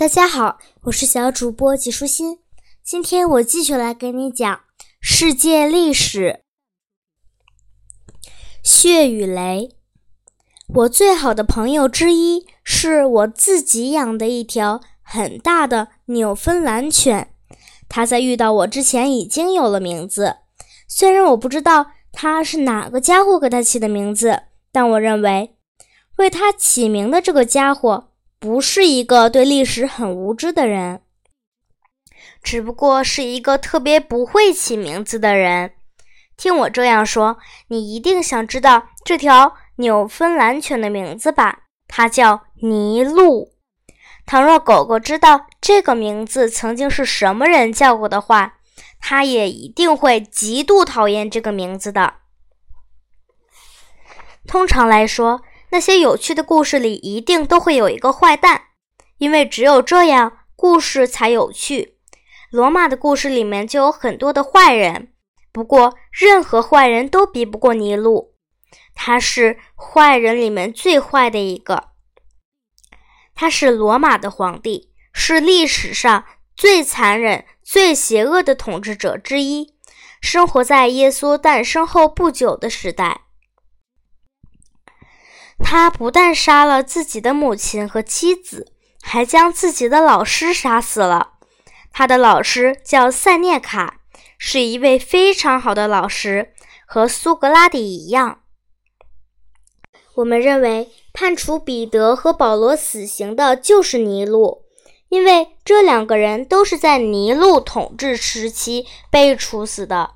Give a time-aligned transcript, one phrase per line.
[0.00, 2.38] 大家好，我是小主播纪舒心。
[2.82, 4.60] 今天我继续来给你讲
[4.98, 6.40] 世界历史。
[8.62, 9.76] 血与雷。
[10.68, 17.34] 我最好的朋友之一是我自己养的一条很大的纽芬兰犬。
[17.86, 20.36] 它在遇到我之前已经有了名字，
[20.88, 25.58] 虽然我不知道它是哪个家伙给它起的名字，但我认为
[26.16, 28.06] 为它起名的这个家伙。
[28.40, 31.02] 不是一个对历史很无知的人，
[32.42, 35.74] 只不过是一个特别不会起名字的人。
[36.38, 37.36] 听我这样说，
[37.68, 41.64] 你一定想知道这条纽芬兰犬的名字吧？
[41.86, 43.52] 它叫尼禄。
[44.24, 48.54] 倘若狗狗知道这个名字曾经是什么人叫过的话，
[48.98, 52.14] 它也一定会极度讨厌这个名字的。
[54.46, 55.42] 通常来说。
[55.70, 58.62] 那些有趣的故事里一定都会有一个坏蛋，
[59.18, 61.96] 因为只有这样故事才有趣。
[62.50, 65.12] 罗马的故事里面就有很多的坏人，
[65.52, 68.34] 不过任何坏人都比不过尼禄，
[68.94, 71.90] 他是坏人里面最坏的一个。
[73.34, 76.24] 他是罗马的皇帝，是历史上
[76.56, 79.76] 最残忍、最邪恶的统治者之一，
[80.20, 83.22] 生活在耶稣诞生后不久的时代。
[85.62, 88.72] 他不但杀了自己的母亲和妻子，
[89.02, 91.34] 还将自己的老师杀死了。
[91.92, 94.00] 他的老师叫塞涅卡，
[94.36, 96.52] 是一位非常好的老师，
[96.86, 98.40] 和苏格拉底一样。
[100.16, 104.64] 我们认为判处彼得和保罗死刑的就是尼禄，
[105.08, 110.14] 因为这两个人都是在尼禄统治时期被处死的。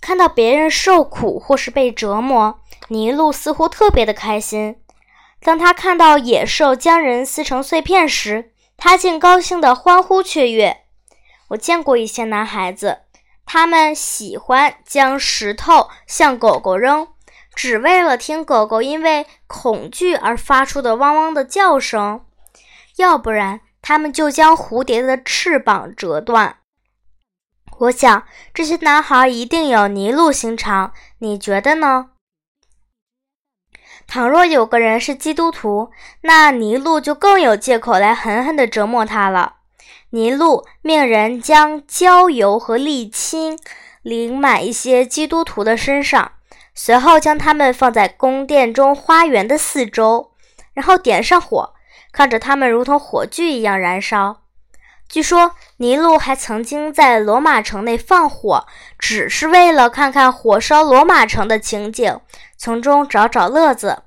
[0.00, 2.60] 看到别人受苦或是被折磨。
[2.88, 4.76] 尼禄似乎特别的开心。
[5.40, 10.82] 当他看到野兽将人撕成碎片时，他竟高兴的欢呼雀跃。
[11.48, 12.98] 我见过一些男孩子，
[13.44, 17.08] 他们喜欢将石头向狗狗扔，
[17.54, 22.20] 只为了听狗狗因为恐惧而发出的汪汪的叫声；
[22.96, 26.56] 要不然，他们就将蝴蝶的翅膀折断。
[27.78, 32.10] 我想，这些男孩一定有尼禄心肠，你觉得呢？
[34.06, 35.90] 倘若有个人是基督徒，
[36.22, 39.56] 那尼禄就更有借口来狠狠地折磨他了。
[40.10, 43.58] 尼禄命人将焦油和沥青
[44.02, 46.32] 淋满一些基督徒的身上，
[46.74, 50.30] 随后将他们放在宫殿中花园的四周，
[50.72, 51.74] 然后点上火，
[52.12, 54.45] 看着他们如同火炬一样燃烧。
[55.08, 58.66] 据说尼禄还曾经在罗马城内放火，
[58.98, 62.20] 只是为了看看火烧罗马城的情景，
[62.56, 64.02] 从中找找乐子。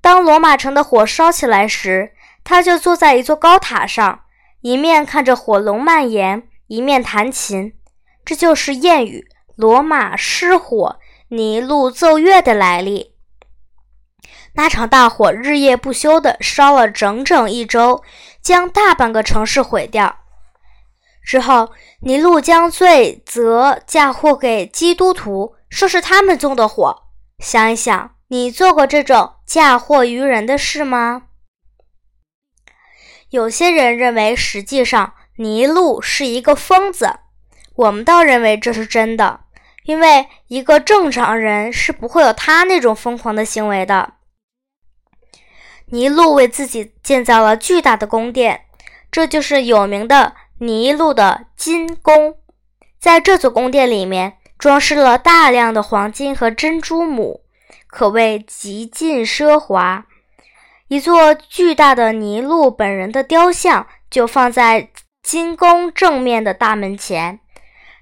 [0.00, 2.12] 当罗马城的火烧起来时，
[2.44, 4.20] 他就坐在一座高塔上，
[4.60, 7.72] 一面看着火龙蔓延，一面弹琴。
[8.24, 10.98] 这就是谚语“罗马失火，
[11.28, 13.14] 尼禄奏乐”的来历。
[14.54, 18.02] 那场大火日夜不休地烧了整整一周，
[18.46, 20.18] 将大半个城市毁掉。
[21.20, 27.02] 之后，尼禄将罪责嫁祸给基督徒，说是他们纵的火。
[27.40, 31.24] 想一想，你做过这种嫁祸于人的事吗？
[33.30, 37.18] 有些人认为，实际上尼禄是一个疯子。
[37.74, 39.40] 我们倒认为这是真的，
[39.86, 44.12] 因为一个正常人是不会有他那种疯狂的行为的。
[45.88, 48.62] 尼禄为自己建造了巨大的宫殿，
[49.12, 52.36] 这就是有名的尼禄的金宫。
[52.98, 57.42] 在这座宫殿里面，装饰了大量的黄金和珍珠母，
[57.86, 60.06] 可谓极尽奢华。
[60.88, 64.90] 一座巨大的尼禄本人的雕像就放在
[65.22, 67.38] 金宫正面的大门前。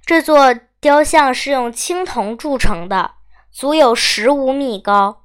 [0.06, 3.12] 这座雕像是用青铜铸成的，
[3.52, 5.24] 足有十五米高。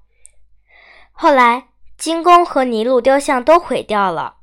[1.14, 1.68] 后来。
[2.00, 4.38] 金宫和尼禄雕像都毁掉了，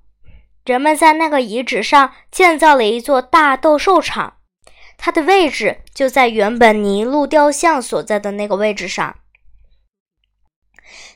[0.66, 4.34] 人们在那个遗址上建造了一座大斗兽场，
[4.98, 9.16] 它的位置就在原本尼禄雕像所在的那个位置上。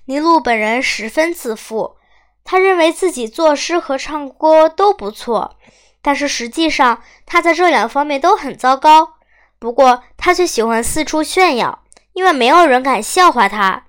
[0.07, 1.97] 尼禄本人十分自负，
[2.43, 5.59] 他认为自己作诗和唱歌都不错，
[6.01, 9.17] 但是实际上他在这两方面都很糟糕。
[9.59, 11.85] 不过他却喜欢四处炫耀，
[12.15, 13.85] 因为没有人敢笑话他。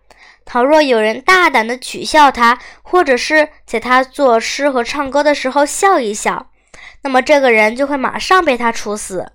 [0.51, 6.51] 倘若有人大胆的取笑他，或者是在他作诗和唱歌的时候笑一笑，
[7.03, 9.31] 那么这个人就会马上被他处死。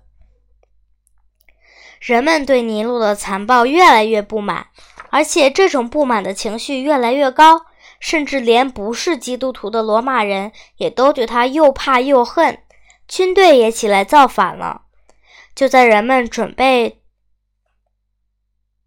[1.99, 4.67] 人们对尼禄的残暴越来越不满，
[5.09, 7.65] 而且这种不满的情绪越来越高，
[7.99, 12.59] 甚至连不是基督徒的罗马人也都对他又怕又恨，
[13.07, 14.83] 军队也起来造反了。
[15.55, 17.01] 就在人们准备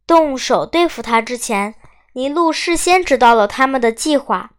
[0.06, 1.74] 动手对付他之前，
[2.12, 4.50] 尼禄事先知道了他们的计划。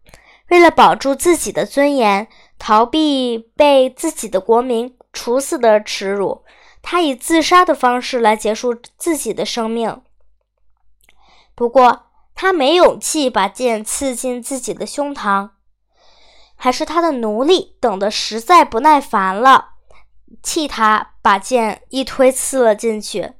[0.49, 2.27] 为了保住自己的尊严，
[2.59, 6.43] 逃避被自己的国民处死的耻辱，
[6.81, 10.01] 他以自杀的方式来结束自己的生命。
[11.55, 15.51] 不过，他没勇气把剑刺进自己的胸膛，
[16.55, 19.75] 还是他的奴隶等得实在不耐烦了，
[20.41, 23.33] 替他把剑一推刺了进去。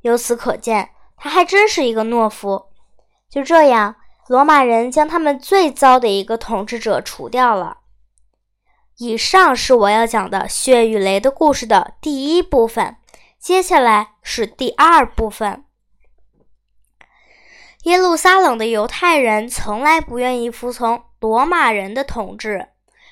[0.00, 2.66] 由此可见，他还真是一个懦夫。
[3.34, 3.96] 就这样。
[4.28, 7.78] 罗马人将他们最糟的一个统治者除掉了。
[8.98, 12.96] 以上是我要讲的《血与雷》的故事的第一部分，
[13.40, 15.64] 接下来是第二部分。
[17.82, 22.68] 耶路撒冷的犹太人从来不愿意服从罗马人的统治，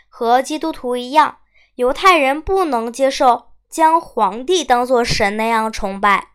[0.09, 1.39] 和基督徒一样，
[1.75, 6.29] 犹太人不能接受将皇帝当作神那样崇拜，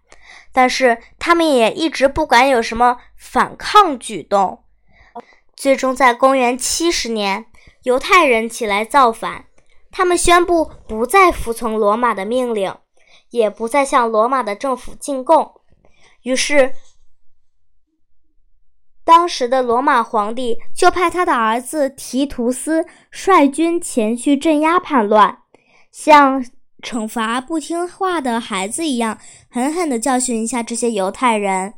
[0.58, 4.64] 但是他们也一直不敢有什么反抗举动。
[5.56, 7.46] 最终，在公元七十年，
[7.84, 9.46] 犹太人起来造反。
[9.92, 12.76] 他们宣布不再服从罗马的命令，
[13.30, 15.62] 也不再向罗马的政府进贡。
[16.24, 16.74] 于是，
[19.04, 25.44] 当时的罗马皇帝就派他的儿子提图斯率军前去镇压叛乱，
[25.92, 26.44] 像
[26.82, 29.18] 惩罚不听话的孩子一样，
[29.50, 31.74] 狠狠地教训一下这些犹太人。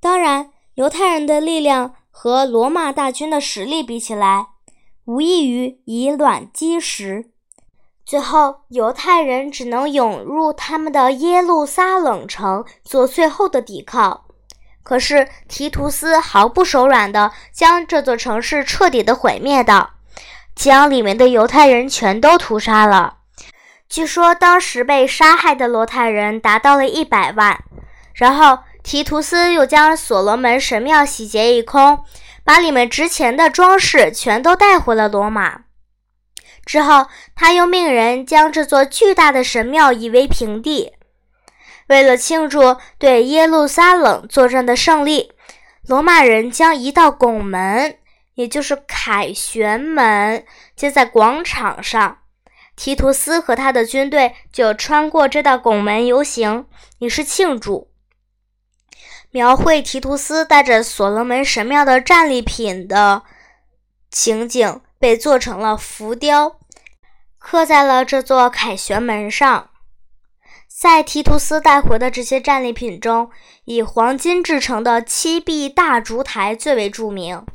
[0.00, 1.94] 当然，犹太人的力量。
[2.16, 4.46] 和罗马大军的实力比起来，
[5.04, 7.32] 无异于以卵击石。
[8.06, 14.22] 最后，犹太人只能涌入他们的耶路撒冷城做最后的抵抗。
[14.84, 19.90] 可是，提图斯毫不手软地将这座城市彻底的毁灭的，
[20.54, 23.16] 将里面的犹太人全都屠杀了。
[23.94, 27.62] 据说，当时被杀害的罗太人达到了一百万。
[28.12, 28.64] 然后。
[28.82, 32.04] 提图斯又将所罗门神庙洗劫一空，
[32.44, 35.60] 把里面值钱的装饰全都带回了罗马。
[36.66, 40.92] 之后，他又命人将这座巨大的神庙夷为平地。
[41.86, 45.32] 为了庆祝对耶路撒冷作战的胜利，
[45.88, 47.96] 罗马人将一道拱门，
[48.34, 50.44] 也就是凯旋门，
[50.76, 52.18] 接在广场上。
[52.76, 56.66] 提图斯和他的军队就穿过这道拱门游行，
[56.98, 57.90] 以示庆祝。
[59.30, 63.22] 描绘提图斯带着所罗门神庙的战利品的
[64.10, 66.60] 情景被做成了浮雕，
[67.38, 69.70] 刻在了这座凯旋门上。
[70.68, 73.30] 在提图斯带回的这些战利品中，
[73.64, 77.46] 以黄金制成的七壁大烛台最为著名，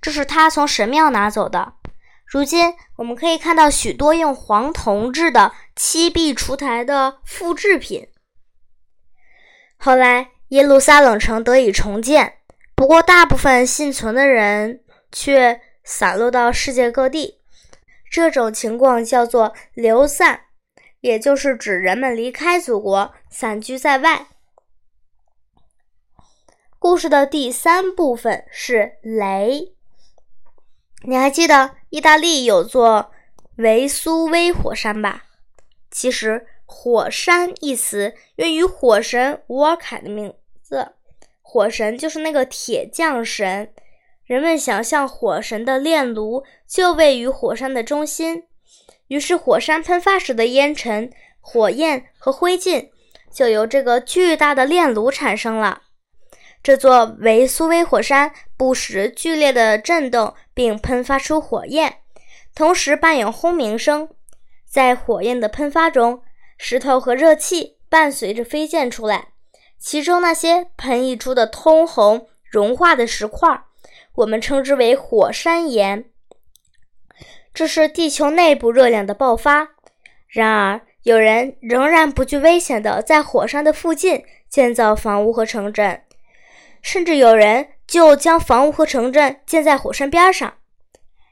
[0.00, 1.74] 这是他从神庙拿走的。
[2.32, 8.08] 如今我们可以看到许多用黄铜制的七壁烛台的复制品。
[9.76, 10.30] 后来。
[10.52, 12.34] 耶路撒冷城得以重建，
[12.74, 17.40] 不过大部分幸存的人却散落到世界各地。
[18.10, 20.42] 这种情况叫做流散，
[21.00, 24.26] 也就是指人们离开祖国，散居在外。
[26.78, 29.74] 故事的第三部分是雷。
[31.04, 33.10] 你还记得意大利有座
[33.56, 35.24] 维苏威火山吧？
[35.90, 40.32] 其实“火山”一词源于火神乌尔凯的名
[40.62, 40.92] 字。
[41.40, 43.72] 火神就是那个铁匠神，
[44.24, 48.44] 人们想象火神的炼炉就位于火山的中心，
[49.08, 52.88] 于是火山喷发时的烟尘、火焰和灰烬
[53.30, 55.82] 就由这个巨大的炼炉产生了。
[56.62, 61.98] 这座维苏威火山不时剧烈的震动，并喷发出火焰，
[62.54, 64.08] 同时伴有轰鸣声。
[64.64, 66.22] 在火焰的喷发中，
[66.56, 69.28] 石头和热气伴随着飞溅出来。
[69.76, 73.64] 其中那些喷溢出的通红融化的石块，
[74.14, 76.04] 我们称之为火山岩。
[77.52, 79.70] 这是地球内部热量的爆发。
[80.28, 86.00] 然而，有人仍然不惧危险地在火山的附近建造房屋和城镇，
[86.82, 90.54] 甚至有人就将房屋和城镇建在火山边上。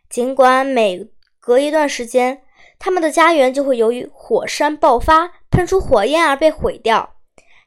[0.09, 2.43] 尽管每隔一段时间，
[2.79, 7.17] 他们的家园就会由于火山爆发喷出火焰而被毁掉。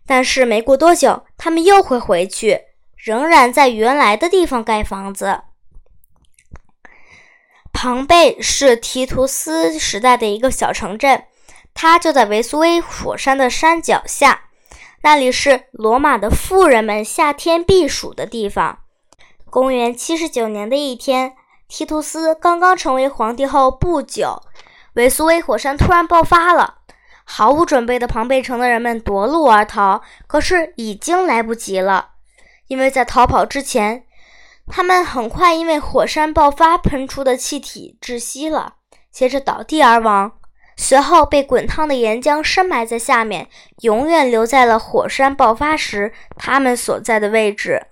[0.06, 2.62] 但是没过多久，他们又会回去，
[2.98, 5.42] 仍然在原来的地方盖房子。
[7.72, 11.26] 庞贝是提图斯时代的一个小城镇，
[11.74, 14.50] 它就在维苏威火山的山脚下，
[15.06, 18.80] 那里是罗马的富人们夏天避暑的地方。
[19.50, 21.34] 公元七十九年的一天，
[21.68, 24.42] 提图斯刚刚成为皇帝后不久，
[24.94, 26.76] 维苏威火山突然爆发了。
[27.26, 32.12] 毫无准备的庞贝城的人们夺路而逃，可是已经来不及了，
[32.68, 34.06] 因为在逃跑之前，
[34.68, 38.76] 他们很快因为火山爆发喷出的气体窒息了，
[39.12, 40.32] 接着倒地而亡，
[40.76, 43.48] 随后被滚烫的岩浆深埋在下面，
[43.82, 47.86] 永远留在了火山爆发时他们所在的位置。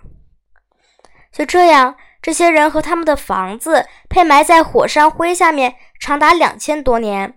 [1.32, 7.36] 就这样，这些人和他们的房子被埋在火山灰下面，长达两千多年。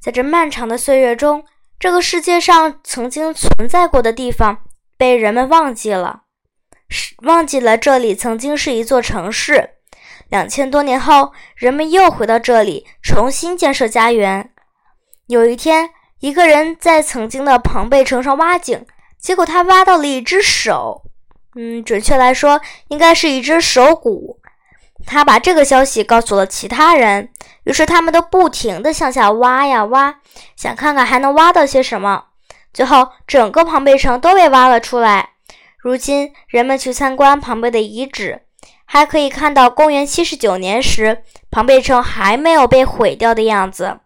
[0.00, 1.44] 在这漫长的岁月中，
[1.78, 4.64] 这个世界上曾经存在过的地方
[4.96, 6.22] 被人们忘记了，
[6.88, 9.70] 是忘记了这里曾经是一座城市。
[10.28, 14.51] 两千多年后，人们又回到这里，重新建设家园。
[15.32, 15.88] 有一天，
[16.20, 18.84] 一个人在曾经的庞贝城上挖井，
[19.18, 21.04] 结果他挖到了一只手，
[21.56, 24.38] 嗯，准确来说，应该是一只手骨。
[25.06, 27.30] 他把这个消息告诉了其他人，
[27.64, 30.16] 于是他们都不停地向下挖呀挖，
[30.54, 32.24] 想看看还能挖到些什么。
[32.74, 35.30] 最后，整个庞贝城都被挖了出来。
[35.78, 38.42] 如今，人们去参观庞贝的遗址，
[38.84, 44.00] 还可以看到公元七十九年时庞贝城还没有被毁掉的样子。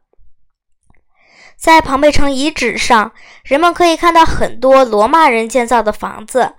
[1.56, 6.54] 在庞贝城遗址上，人们可以看到很多罗马人建造的房子，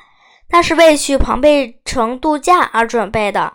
[0.49, 3.53] 那是为去庞贝城度假而准备的。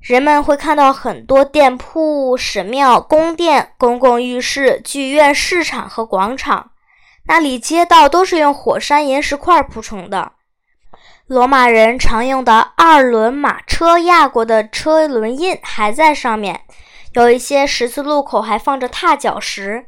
[0.00, 6.70] 人们会看到很多店铺、神庙、宫殿、公共浴室、剧院、市场和广场，
[7.26, 10.32] 那里街道都是用火山岩石块铺成的。
[11.26, 16.60] 罗马人常用的二轮马车压过的车轮印还在上面，
[17.14, 19.86] 有一些十字路口还放着踏脚石，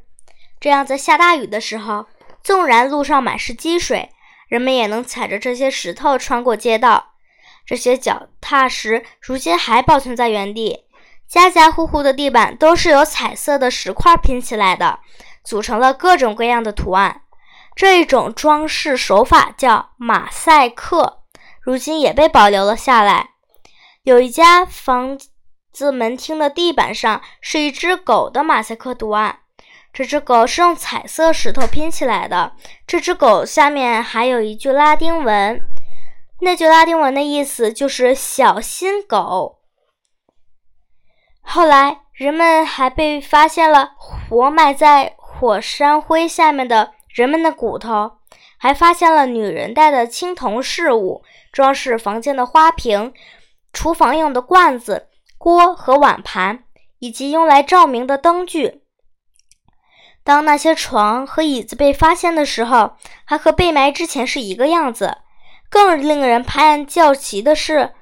[0.61, 2.07] 这样在下大雨的时候，
[2.43, 4.11] 纵然路上满是积水，
[4.49, 7.13] 人们也能踩着这些石头穿过街道。
[7.67, 10.85] 这些脚踏石如今还保存在原地，
[11.29, 15.01] 家家户户的地板都是由彩色的石块拼起来的，
[15.45, 17.23] 组成了各种各样的图案。
[17.77, 21.23] 这一种装饰手法叫马赛克，
[21.61, 23.31] 如今也被保留了下来。
[24.03, 25.19] 有一家房
[25.71, 29.41] 子门厅的地板上是一只狗的马赛克图案，
[29.99, 32.53] 这只狗是用彩色石头拼起来的。
[32.87, 35.61] 这只狗下面还有一句拉丁文。
[36.41, 39.59] 那句拉丁文的意思就是“小心狗”。
[41.43, 48.19] 后来，人们还被发现了活埋在火山灰下面的人们的骨头，
[48.57, 53.13] 还发现了女人戴的青铜饰物、装饰房间的花瓶、
[53.73, 56.63] 厨房用的罐子、锅和碗盘，
[57.01, 58.83] 以及用来照明的灯具。
[60.29, 65.17] 当那些床和椅子被发现的时候，还和被埋之前是一个样子。
[65.71, 67.95] 更令人拍案叫奇的是，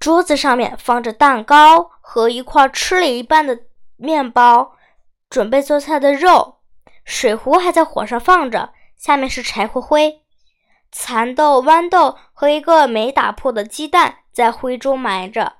[0.00, 3.56] 桌子上面放着蛋糕和一块吃了一半的
[3.94, 4.72] 面包，
[5.30, 6.56] 准备做菜的肉，
[7.04, 10.22] 水壶还在火上放着，下面是柴火灰，
[10.90, 15.52] 蚕豆、豌豆和一个没打破的鸡蛋在灰中埋着。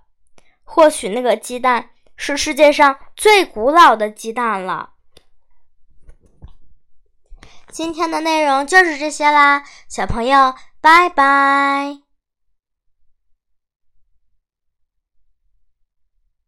[0.65, 4.95] 或许那个鸡蛋是世界上最古老的鸡蛋了。
[7.71, 10.55] 今天的内容就是这些啦，小朋友。
[10.81, 12.06] 拜拜。